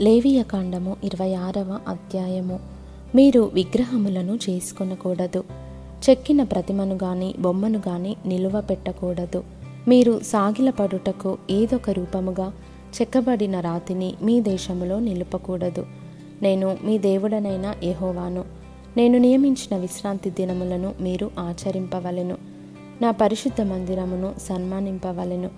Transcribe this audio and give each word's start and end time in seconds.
లేవియకాండము 0.00 0.96
ఇరవై 1.04 1.34
ఆరవ 1.34 1.78
అధ్యాయము. 1.88 2.60
మీరు 3.14 3.50
విగ్రహములను 3.54 4.38
చేసుకొనకూడదు. 4.50 5.44
చెక్కిన 6.10 6.42
ప్రతిమను 6.42 6.98
గాని 7.02 7.34
బొమ్మను 7.38 7.82
గాని 7.88 8.16
నిలువ 8.26 8.60
పెట్టకూడదు. 8.60 9.44
మీరు 9.88 10.20
సాగిలపడుటకు 10.20 11.38
ఏదొక 11.50 11.90
రూపముగా 11.90 12.52
చెక్కబడిన 13.00 13.60
రాతిని 13.60 14.14
మీ 14.22 14.40
దేశములో 14.40 15.00
నిలుపకూడదు. 15.00 15.86
నేను 16.42 16.78
మీ 16.84 16.98
దేవుడనైన 16.98 17.74
యహోవాను. 17.84 18.44
నేను 18.96 19.18
నియమించిన 19.18 19.76
విశ్రాంతి 19.76 20.30
దినములను 20.30 20.94
మీరు 21.00 21.30
ఆచరింపవలెను. 21.38 22.36
నా 23.02 23.10
పరిశుద్ధ 23.10 23.60
మందిరమును 23.60 24.34
సన్మానింపవలెను. 24.48 25.50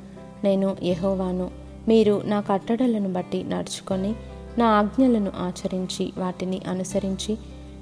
నేను 0.45 0.77
యహోవాను. 0.83 1.51
మీరు 1.89 2.23
నా 2.25 2.41
కట్టడలను 2.41 3.13
బట్టి 3.13 3.45
నడుచుకొని 3.45 4.15
నా 4.59 4.67
ఆజ్ఞలను 4.67 5.33
ఆచరించి 5.37 6.13
వాటిని 6.19 6.61
అనుసరించి 6.67 7.39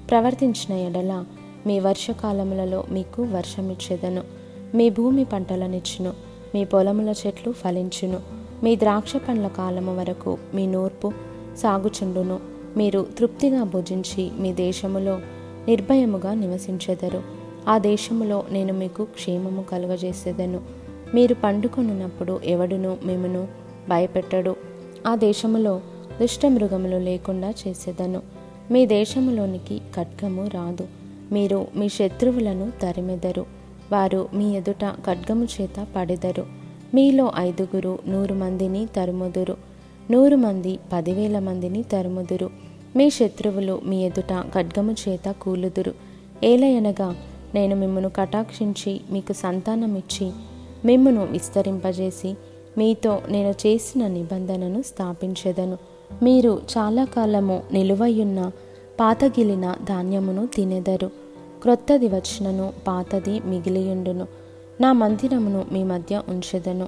ప్రవర్తించిన 0.09 0.77
ఎడల 0.77 1.25
మీ 1.67 1.79
వర్షకాలములలో 1.79 2.83
మీకు 2.89 3.23
వర్షమిచ్చేదను. 3.23 4.23
మీ 4.75 4.89
భూమి 4.89 5.23
పంటలనిచ్చును. 5.23 6.13
మీ 6.55 6.65
పొలముల 6.65 7.13
చెట్లు 7.27 7.51
ఫలించును. 7.51 8.19
మీ 8.63 8.75
ద్రాక్ష 8.75 9.15
పండ్ల 9.15 9.47
కాలము 9.47 9.97
వరకు 9.97 10.37
మీ 10.53 10.67
నూర్పు 10.67 11.13
సాగుచుండును. 11.57 12.39
మీరు 12.77 13.07
తృప్తిగా 13.17 13.63
భుజించి 13.63 14.31
మీ 14.39 14.53
దేశములో 14.53 15.19
నిర్భయముగా 15.67 16.33
నివసించెదరు. 16.33 17.23
ఆ 17.67 17.77
దేశములో 17.77 18.43
నేను 18.51 18.73
మీకు 18.73 19.03
క్షేమము 19.03 19.61
కలుగజేసేదను. 19.61 20.61
మీరు 21.13 21.33
పండుకొనున్నప్పుడు 21.33 22.39
ఎవడును 22.45 22.97
మిమ్మను 23.03 23.47
భయపెట్టడు. 23.89 24.55
ఆ 25.07 25.15
దేశములో 25.15 25.81
దుష్టమృగములు 26.21 26.97
లేకుండా 26.97 27.49
చేసేదను. 27.49 28.21
మీ 28.71 28.85
దేశములోనికి 28.85 29.81
ఖడ్గము 29.95 30.47
రాదు. 30.47 30.87
మీరు 31.31 31.67
మీ 31.75 31.89
శత్రువులను 31.89 32.71
తరిమెదరు. 32.81 33.45
వారు 33.91 34.29
మీ 34.33 34.55
ఎదుట 34.55 34.85
ఖడ్గము 34.85 35.45
చేత 35.45 35.87
పడెదరు. 35.95 36.45
మీలో 36.93 37.31
ఐదుగురు 37.37 37.99
నూరు 38.07 38.33
మందిని 38.33 38.85
తరుముదురు. 38.85 39.57
నూరు 40.11 40.35
మంది 40.35 40.79
పదివేల 40.93 41.39
మందిని 41.39 41.83
తరుముదురు. 41.83 42.49
మీ 42.95 43.09
శత్రువులు 43.09 43.81
మీ 43.85 44.05
ఎదుట 44.05 44.43
ఖడ్గము 44.55 44.95
చేత 45.09 45.31
కూలుదురు. 45.31 45.93
ఏలయనగా 46.43 47.15
నేను 47.55 47.75
మిమ్మను 47.75 48.09
కటాక్షించి 48.09 49.01
మీకు 49.11 49.33
సంతానమిచ్చి 49.33 50.31
మిమ్మను 50.85 51.25
విస్తరింపజేసి 51.25 52.35
మీతో 52.77 53.21
నేను 53.29 53.67
చేసిన 53.67 54.07
నిబంధనను 54.07 54.81
స్థాపించెదను. 54.81 55.90
మీరు 56.23 56.61
చాలా 56.77 57.05
కాలము 57.05 57.63
నిలువయున్న 57.73 58.51
పాతగిలిన 58.99 59.75
ధాన్యమును 59.87 60.47
తినెదరు. 60.47 61.07
క్రొత్తది 61.61 62.07
వచ్చినను 62.07 62.73
పాతది 62.87 63.39
మిగిలియుండును. 63.45 64.27
నా 64.81 64.91
మందిరమును 64.91 65.65
మీ 65.71 65.83
మధ్య 65.83 66.21
ఉంచెదను. 66.27 66.87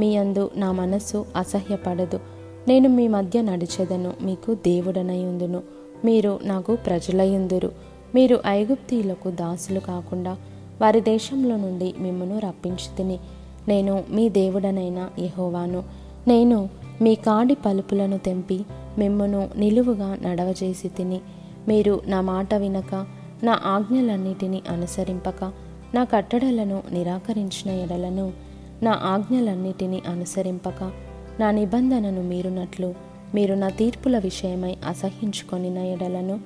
మీ 0.00 0.16
అందు 0.16 0.50
నా 0.56 0.72
మనస్సు 0.72 1.26
అసహ్యపడదు. 1.36 2.20
నేను 2.68 2.88
మీ 2.88 3.08
మధ్య 3.08 3.42
నడిచెదను. 3.42 4.12
మీకు 4.22 4.54
దేవుడనయుందును. 4.54 5.62
మీరు 6.04 6.40
నాకు 6.42 6.76
ప్రజలయుందురు. 6.76 7.72
మీరు 8.14 8.40
ఐగుప్తీలకు 8.46 9.30
దాసులు 9.30 9.80
కాకుండా 9.80 10.36
వారి 10.82 11.00
దేశంలో 11.00 11.56
నుండి 11.56 11.94
మిమ్మను 11.98 12.38
రప్పించి 12.38 12.96
తిని 12.96 13.18
నేను 13.68 14.04
మీ 14.10 14.28
దేవుడనైన 14.28 15.10
యహోవాను. 15.18 15.84
నేను 16.28 16.68
మీ 17.02 17.14
కాడి 17.14 17.54
పలుపులను 17.54 18.18
తెంపి 18.18 18.64
మిమ్మును 18.98 19.48
నిలువుగా 19.56 20.18
నడవజేసి 20.22 20.88
తిని 20.88 21.20
మీరు 21.68 22.00
నా 22.06 22.20
మాట 22.20 22.54
వినక 22.54 22.94
నా 23.42 23.60
ఆజ్ఞలన్నిటినీ 23.66 24.62
అనుసరింపక 24.70 25.44
నా 25.94 26.04
కట్టడలను 26.04 26.82
నిరాకరించిన 26.92 27.70
ఎడలను 27.70 28.32
నా 28.82 28.90
ఆజ్ఞలన్నిటినీ 29.04 30.02
అనుసరింపక 30.08 30.92
నా 31.40 31.50
నిబంధనను 31.50 32.22
మీరునట్లు 32.22 32.94
మీరు 33.34 33.54
నా 33.54 33.68
తీర్పుల 33.68 34.18
విషయమై 34.18 34.76
అసహించుకొనిన 34.86 35.78
ఎడలను 35.78 36.40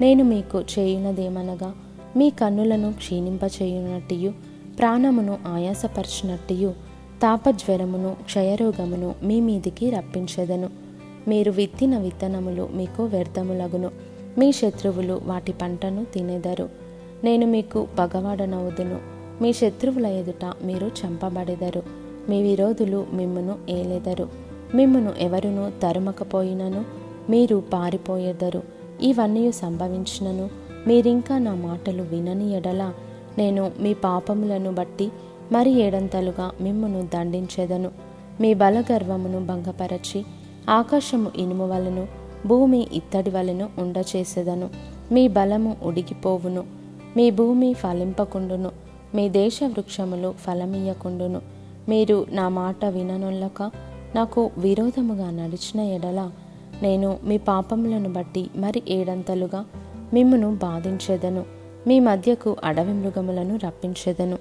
నేను 0.00 0.24
మీకు 0.24 0.64
చేయునదేమనగా 0.78 1.74
మీ 2.16 2.30
కన్నులను 2.30 2.92
క్షీణింపచేయునట్టియు 2.92 4.32
ప్రాణమును 4.78 5.38
ఆయాసపరిచినట్టు 5.54 6.93
తాపజ్వరమును 7.22 8.16
క్షయరోగమును 8.24 9.14
మీ 9.22 9.40
మీదికి 9.40 9.90
రప్పించెదను. 9.90 10.70
మీరు 11.28 11.50
విత్తిన 11.50 11.98
విత్తనములు 11.98 12.68
మీకు 12.72 13.04
వ్యర్థములగును. 13.04 13.90
మీ 14.38 14.52
శత్రువులు 14.52 15.20
వాటి 15.24 15.52
పంటను 15.52 16.04
తినేదరు. 16.04 16.68
నేను 17.24 17.46
మీకు 17.46 17.86
పగవాడనవుదును. 17.98 18.98
మీ 19.42 19.52
శత్రువుల 19.52 20.06
ఎదుట 20.06 20.52
మీరు 20.62 20.86
చంపబడెదరు. 20.86 21.82
మీ 22.28 22.42
విరోధులు 22.42 23.06
మిమ్మును 23.12 23.58
ఏలెదరు. 23.68 24.28
మిమ్మును 24.74 25.12
ఎవరును 25.20 25.72
తరుమకపోయినను 25.82 26.84
మీరు 27.30 27.62
పారిపోయేదరు. 27.72 28.62
ఇవన్నీ 29.02 29.52
సంభవించినను. 29.52 30.50
మీరింకా 30.86 31.38
నా 31.38 31.54
మాటలు 31.54 32.02
వినని 32.02 32.56
ఎడల 32.56 32.92
నేను 33.38 33.70
మీ 33.80 33.94
పాపములను 33.94 34.72
బట్టి 34.72 35.08
మరి 35.52 35.70
ఏడంతలుగా 35.70 36.50
మిమ్మును 36.60 37.08
దండించెదను. 37.14 37.90
మీ 38.40 38.54
బలగర్వమును 38.54 39.46
భంగపరచి 39.46 40.24
ఆకాశము 40.70 41.30
ఇనుము 41.36 41.68
వలను 41.68 42.06
భూమి 42.46 42.88
ఇత్తడి 42.92 43.30
వలను 43.30 43.68
ఉండచేసేదను. 43.78 44.68
మీ 45.12 45.28
బలము 45.28 45.76
ఉడికిపోవును 45.82 46.64
మీ 47.16 47.30
భూమి 47.30 47.72
ఫలింపకుండును. 47.72 48.70
మీ 49.14 49.28
దేశ 49.28 49.60
వృక్షములు 49.64 50.34
ఫలమియ్యకుండును. 50.38 51.40
మీరు 51.88 52.26
నా 52.30 52.48
మాట 52.48 52.84
విననొల్లక 52.84 53.70
నాకు 54.14 54.50
విరోధముగా 54.58 55.30
నడిచిన 55.30 55.80
ఎడల 55.80 56.30
నేను 56.82 57.18
మీ 57.24 57.38
పాపములను 57.38 58.12
బట్టి 58.12 58.50
మరి 58.56 58.82
ఏడంతలుగా 58.88 59.64
మిమ్మును 60.14 60.54
బాధించెదను. 60.54 61.44
మీ 61.86 62.00
మధ్యకు 62.00 62.56
అడవి 62.64 62.92
మృగములను 62.92 63.56
రప్పించెదను. 63.56 64.38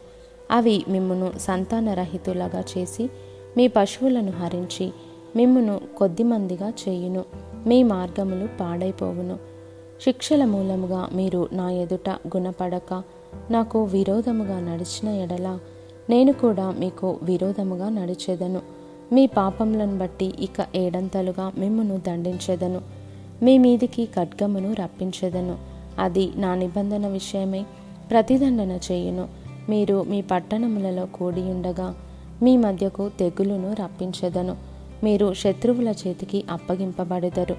అవి 0.52 0.86
మిమ్మును 0.90 1.32
సంతానరహితులగా 1.40 2.64
చేసి 2.78 3.10
మీ 3.58 3.68
పశువులను 3.68 4.32
హరించి 4.32 4.94
మిమ్మును 5.36 5.82
కొద్దిమందిగా 5.98 6.70
చేయును. 6.70 7.26
మీ 7.68 7.84
మార్గములు 7.84 8.48
పాడైపోవును. 8.60 9.38
శిక్షల 10.04 10.46
మూలముగా 10.46 11.10
మీరు 11.14 11.50
నా 11.54 11.72
ఎదుట 11.72 12.10
గుణపడక 12.10 13.04
నాకు 13.52 13.84
విరోధముగా 13.84 14.60
నడిచిన 14.60 15.10
ఎడల 15.10 15.60
నేను 16.10 16.34
కూడా 16.34 16.72
మీకు 16.72 17.20
విరోధముగా 17.24 17.90
నడిచేదను. 17.90 18.62
మీ 19.14 19.28
పాపములను 19.28 19.98
బట్టి 19.98 20.26
ఇక 20.26 20.68
ఏడంతలుగా 20.76 21.52
మిమ్మును 21.58 21.98
దండించెదను. 21.98 22.82
మీ 23.44 23.58
మీదికి 23.58 24.06
ఖడ్గమును 24.06 24.74
రప్పించెదను. 24.74 25.58
అది 26.00 26.32
నా 26.36 26.56
నిబంధన 26.56 27.08
విషయమై 27.08 27.66
ప్రతిదండన 28.12 28.80
చేయును. 28.92 29.43
మీరు 29.70 30.06
మీ 30.10 30.22
పట్టణములలో 30.22 31.06
కూడి 31.06 31.42
ఉండగా 31.42 31.96
మీ 32.44 32.58
మధ్యకు 32.58 33.10
తెగులును 33.20 33.74
రప్పించదను. 33.74 34.56
మీరు 35.04 35.34
శత్రువుల 35.34 35.90
చేతికి 35.90 36.44
అప్పగింపబడెదరు. 36.50 37.56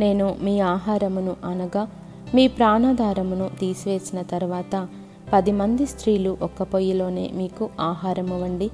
నేను 0.00 0.36
మీ 0.42 0.60
ఆహారమును 0.60 1.36
అనగా 1.44 1.88
మీ 2.34 2.48
ప్రాణాధారమును 2.48 3.50
తీసివేసిన 3.60 4.22
తర్వాత 4.22 4.88
పది 5.32 5.52
మంది 5.52 5.86
స్త్రీలు 5.86 6.36
ఒక్క 6.42 6.62
పొయ్యిలోనే 6.62 7.30
మీకు 7.34 7.70
ఆహారము 7.80 8.42
వండి 8.42 8.70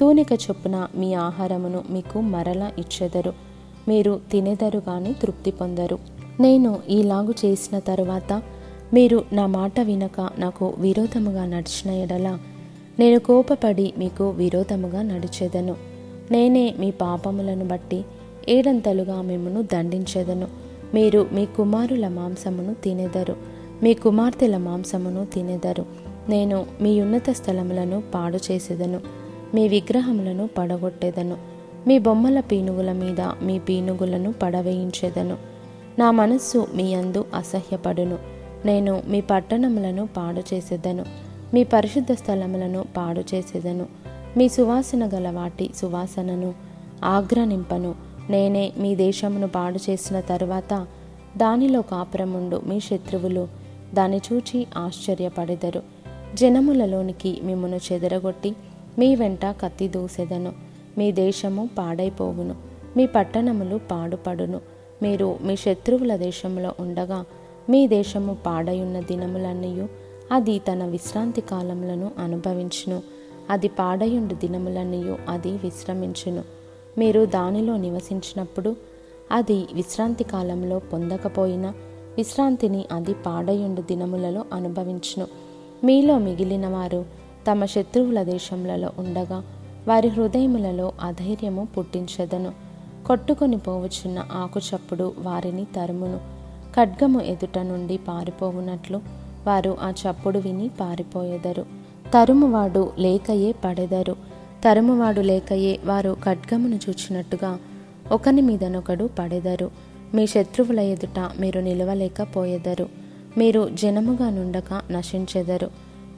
తూనిక 0.00 0.32
చొప్పున 0.32 0.88
మీ 0.94 1.14
ఆహారమును 1.14 1.84
మీకు 1.90 2.20
మరలా 2.20 2.72
ఇచ్చెదరు. 2.78 3.32
మీరు 3.88 4.20
తినేదరు 4.30 4.78
కానీ 4.78 5.12
తృప్తి 5.12 5.50
పొందరు. 5.50 5.98
నేను 6.40 6.78
ఈలాగు 6.88 7.34
చేసిన 7.44 7.78
తరువాత 7.78 8.42
మీరు 8.94 9.24
నా 9.32 9.46
మాట 9.46 9.80
వినక 9.80 10.30
నాకు 10.38 10.74
విరోధముగా 10.78 11.46
నడిచిన 11.46 11.90
ఎడల 11.90 12.38
నేను 12.98 13.20
కోపపడి 13.20 13.94
మీకు 13.98 14.28
విరోధముగా 14.28 15.02
నడిచేదను. 15.02 15.76
నేనే 16.30 16.74
మీ 16.78 16.90
పాపములను 16.90 17.64
బట్టి 17.64 18.04
ఏడంతలుగా 18.48 19.22
మిమ్మను 19.22 19.62
దండించెదను. 19.62 20.48
మీరు 20.94 21.28
మీ 21.32 21.46
కుమారుల 21.46 22.08
మాంసమును 22.08 22.74
తినెదరు. 22.74 23.36
మీ 23.82 23.94
కుమార్తెల 23.94 24.56
మాంసమును 24.56 25.24
తినెదరు. 25.24 25.86
నేను 26.28 26.66
మీ 26.80 27.00
ఉన్నత 27.00 27.30
స్థలములను 27.30 28.02
పాడు 28.14 28.38
చేసేదను. 28.52 29.00
మీ 29.54 29.68
విగ్రహములను 29.68 30.48
పడగొట్టేదను. 30.58 31.36
మీ 31.86 31.98
బొమ్మల 31.98 32.40
పీనుగుల 32.40 32.92
మీద 32.92 33.20
మీ 33.20 33.58
పీనుగులను 33.58 34.34
పడవేయించేదను. 34.42 35.36
నా 35.98 36.10
మనస్సు 36.10 36.66
మీ 36.74 36.94
అందు 36.94 37.24
అసహ్యపడును. 37.34 38.35
నేను 38.64 39.02
మీ 39.08 39.20
పట్టణములను 39.20 40.06
పాడు 40.06 40.54
చేసేదను. 40.54 41.04
మీ 41.54 41.64
పరిశుద్ధ 41.64 42.12
స్థలములను 42.12 42.84
పాడు 42.96 43.20
చేసేదను. 43.34 43.86
మీ 44.36 44.48
సువాసన 44.48 45.06
గల 45.06 45.30
వాటి 45.30 45.70
సువాసనను 45.76 46.54
ఆగ్రనింపను 47.04 47.94
నేనే 48.30 48.72
మీ 48.78 48.94
దేశమును 48.94 49.48
పాడు 49.48 49.90
చేసిన 49.90 50.20
తరువాత 50.20 50.86
దానిలో 51.36 51.82
కాపురముండు 51.82 52.62
మీ 52.66 52.80
శత్రువులు 52.80 53.48
దాన్ని 53.94 54.20
చూచి 54.32 54.66
ఆశ్చర్యపడెదరు. 54.76 55.82
జనములలోనికి 56.34 57.40
మిమ్మను 57.42 57.80
చెదరగొట్టి 57.92 58.56
మీ 58.98 59.14
వెంట 59.14 59.46
కత్తి 59.46 59.88
దూసెదను. 59.88 60.52
మీ 60.98 61.12
దేశము 61.12 61.70
పాడైపోవును. 61.78 62.54
మీ 62.96 63.06
పట్టణములు 63.06 63.80
పాడుపడును. 63.90 64.60
మీరు 65.02 65.36
మీ 65.42 65.56
శత్రువుల 65.56 66.16
దేశంలో 66.16 66.74
ఉండగా 66.80 67.24
మీ 67.70 67.86
దేశము 67.86 68.36
పాడయున్న 68.46 69.00
దినములన్నయు 69.00 69.88
అది 70.32 70.58
తన 70.58 70.84
విశ్రాంతి 70.84 71.40
కాలములను 71.40 72.10
అనుభవించును. 72.18 73.02
అది 73.50 73.68
పాడయుండు 73.68 74.34
దినములన్నయు 74.34 75.18
అది 75.28 75.50
విశ్రమించును. 75.50 76.42
మీరు 76.98 77.24
దానిలో 77.24 77.76
నివసించినప్పుడు 77.76 78.76
అది 79.32 79.66
విశ్రాంతి 79.72 80.24
కాలంలో 80.24 80.78
పొందకపోయినా 80.78 81.74
విశ్రాంతిని 82.16 82.84
అది 82.92 83.14
పాడయుండు 83.14 83.82
దినములలో 83.82 84.44
అనుభవించును. 84.52 85.26
మీలో 85.84 86.18
మిగిలిన 86.18 86.68
వారు 86.68 87.04
తమ 87.50 87.64
శత్రువుల 87.64 88.22
దేశములలో 88.22 88.90
ఉండగా 88.98 89.44
వారి 89.88 90.08
హృదయములలో 90.08 90.92
అధైర్యము 91.00 91.68
పుట్టించదను. 91.78 92.52
కొట్టుకొని 93.06 93.56
పోవచ్చున్న 93.56 94.24
ఆకుచప్పుడు 94.32 95.12
వారిని 95.18 95.66
తరుమును. 95.76 96.35
ఖడ్గము 96.76 97.20
ఎదుట 97.20 97.58
నుండి 97.58 97.96
పారిపోవునట్లు 97.96 99.00
వారు 99.46 99.76
ఆ 99.80 99.90
చప్పుడు 99.90 100.38
విని 100.38 100.70
పారిపోయెదరు. 100.80 101.66
తరుమువాడు 102.14 102.92
లేకయే 102.98 103.54
పడెదరు. 103.64 104.16
తరుమువాడు 104.64 105.20
లేకయే 105.20 105.80
వారు 105.84 106.16
ఖడ్గమును 106.24 106.74
చూచినట్టుగా 106.74 107.58
ఒకని 108.12 108.42
మీదనొకడు 108.42 109.10
పడెదరు. 109.18 109.70
మీ 110.14 110.26
శత్రువుల 110.26 110.80
ఎదుట 110.80 111.30
మీరు 111.40 111.60
నిలవలేకపోయెదరు. 111.60 112.88
మీరు 113.38 113.70
జనముగా 113.74 114.30
నుండక 114.30 114.82
నశించెదరు. 114.90 115.70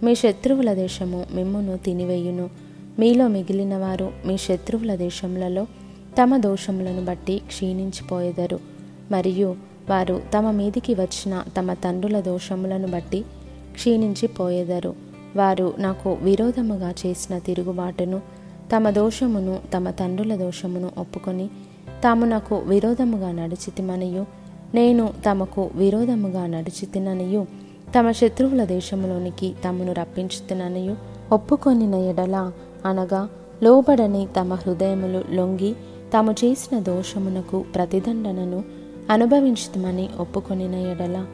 మీ 0.02 0.14
శత్రువుల 0.14 0.72
దేశము 0.72 1.26
మిమ్మును 1.32 1.76
తినివేయును. 1.76 2.50
మీలో 2.98 3.28
మిగిలిన 3.28 3.76
వారు 3.76 4.12
మీ 4.26 4.38
శత్రువుల 4.38 4.94
దేశములలో 4.94 5.66
తమ 6.22 6.36
దోషములను 6.36 7.04
బట్టి 7.04 7.38
క్షీణించిపోయెదరు. 7.46 8.60
మరియు 9.10 9.67
వారు 9.88 10.22
తమ 10.38 10.50
మీదికి 10.50 10.94
వచ్చిన 10.94 11.44
తమ 11.58 11.72
తండ్రుల 11.72 12.20
దోషములను 12.20 12.88
బట్టి 12.88 13.24
క్షీణించిపోయేదరు. 13.72 14.94
వారు 15.36 15.74
నాకు 15.78 16.18
విరోధముగా 16.22 16.94
చేసిన 17.06 17.38
తిరుగుబాటును 17.38 18.20
తమ 18.76 18.90
దోషమును 18.90 19.58
తమ 19.76 19.90
తండ్రుల 19.90 20.36
దోషమును 20.36 20.90
ఒప్పుకొని 20.98 21.48
తాము 22.04 22.26
నాకు 22.26 22.56
విరోధముగా 22.56 23.32
నడిచితిమనియు 23.32 24.26
నేను 24.74 25.12
తమకు 25.30 25.70
విరోధముగా 25.74 26.46
నడిచితిననియు 26.46 27.46
తమ 27.98 28.10
శత్రువుల 28.10 28.64
దేశములోనికి 28.64 29.54
తమను 29.68 29.92
రప్పించుతుననియు 29.92 30.96
ఒప్పుకొనిన 31.32 31.94
ఎడల 31.94 32.52
అనగా 32.86 33.28
లోబడని 33.62 34.28
తమ 34.40 34.54
హృదయములు 34.54 35.24
లొంగి 35.34 35.74
తాము 36.12 36.32
చేసిన 36.32 36.78
దోషమునకు 36.78 37.64
ప్రతిదండనను 37.74 38.64
అనుభవించుతమని 39.10 40.08
ఒప్పుకొనిన 40.18 40.74
ఎడల 40.74 41.26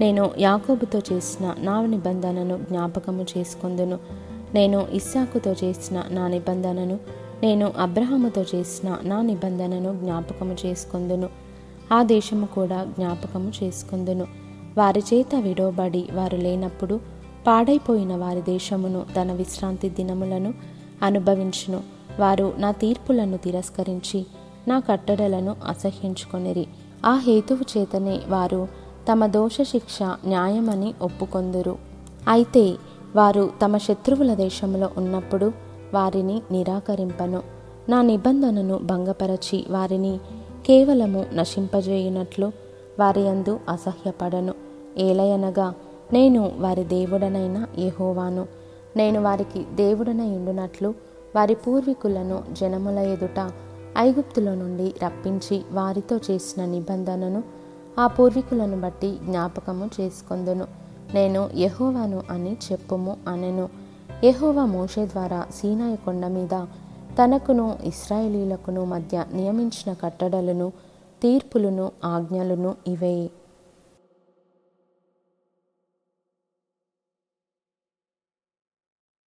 నేను 0.00 0.30
యాకోబుతో 0.38 1.02
చేసిన 1.12 1.54
నా 1.58 1.86
నిబంధనను 1.86 2.56
జ్ఞాపకము 2.56 3.26
చేసుకుందును. 3.38 3.98
నేను 4.54 4.86
ఇస్సాకుతో 4.92 5.54
చేసిన 5.64 6.02
నా 6.10 6.28
నిబంధనను 6.28 6.98
నేను 7.42 7.72
అబ్రహాముతో 7.78 8.44
చేసిన 8.54 8.98
నా 9.02 9.22
నిబంధనను 9.22 9.94
జ్ఞాపకము 9.94 10.56
చేసుకుందును. 10.66 11.28
ఆ 11.92 12.02
దేశము 12.02 12.46
కూడా 12.46 12.84
జ్ఞాపకము 12.84 13.52
చేసుకుందును. 13.62 14.26
వారి 14.78 15.02
చేత 15.14 15.34
విడవబడి 15.34 16.08
వారు 16.12 16.36
లేనప్పుడు 16.36 17.00
పాడైపోయిన 17.46 18.16
వారి 18.16 18.40
దేశమును 18.40 19.06
తన 19.16 19.32
విశ్రాంతి 19.32 19.88
దినములను 19.88 20.54
అనుభవించును. 21.02 21.82
వారు 22.20 22.54
నా 22.58 22.70
తీర్పులను 22.70 23.36
తిరస్కరించి 23.36 24.26
నా 24.68 24.80
కట్టడలను 24.80 25.56
అసహ్యించుకొనిరి. 25.68 26.66
ఆ 27.06 27.16
హేతువు 27.16 27.78
చేతనే 27.78 28.20
వారు 28.28 28.68
తమ 29.12 29.26
దోష 29.26 29.60
శిక్ష 29.62 29.98
న్యాయమని 30.02 30.94
ఒప్పుకొందురు. 31.02 31.78
అయితే 32.28 32.74
వారు 33.16 33.50
తమ 33.64 33.76
శత్రువుల 33.76 34.34
దేశంలో 34.34 34.90
ఉన్నప్పుడు 34.96 35.52
వారిని 35.94 36.42
నిరాకరింపను. 36.50 37.42
నా 37.88 38.02
నిబంధనను 38.02 38.78
భంగపరచి 38.78 39.66
వారిని 39.70 40.20
కేవలము 40.66 41.26
నశింపజేయునట్లు 41.34 42.52
వారి 43.00 43.28
అందు 43.28 43.60
అసహ్యపడను. 43.68 44.54
ఏలయనగా 44.98 45.74
నేను 46.12 46.52
వారి 46.58 46.84
దేవుడనైన 46.84 47.66
ఎహోవాను 47.78 48.46
నేను 48.96 49.22
వారికి 49.22 49.64
దేవుడనై 49.74 50.36
ఉండునట్లు 50.36 50.94
వారి 51.36 51.54
పూర్వీకులను 51.54 52.42
జనముల 52.52 52.98
ఎదుట 52.98 53.50
ఐగుప్తులో 53.98 54.54
నుండి 54.54 54.94
రప్పించి 55.04 55.62
వారితో 55.72 56.20
చేసిన 56.30 56.64
నిబంధనను 56.64 57.42
ఆ 57.98 58.06
పూర్వీకులను 58.06 58.80
బట్టి 58.80 59.18
జ్ఞాపకము 59.24 59.90
చేసుకొందును. 60.00 60.66
నేను 61.14 61.50
యహోవాను 61.56 62.22
అని 62.30 62.56
చెప్పుము 62.72 63.16
అనెను. 63.28 63.68
యహోవా 64.24 64.64
మోషే 64.64 65.06
ద్వారా 65.06 65.46
సీనాయి 65.54 65.96
కొండ 65.96 66.26
మీద 66.26 66.66
తనకును 67.14 67.78
ఇస్రాయేలీలకును 67.84 68.84
మధ్య 68.84 69.24
నియమించిన 69.32 69.92
కట్టడలను 69.92 70.72
తీర్పులను 71.22 71.92
ఆజ్ఞలను 72.04 72.74
ఇవే. 72.86 73.30